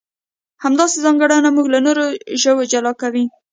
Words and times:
همدا 0.63 0.85
ځانګړنه 1.03 1.49
موږ 1.55 1.67
له 1.73 1.79
نورو 1.85 2.03
ژوو 2.41 2.69
جلا 2.71 2.91
کوي. 3.01 3.25